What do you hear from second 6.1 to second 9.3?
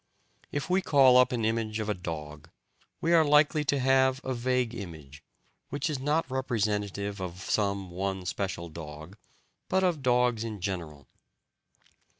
representative of some one special dog,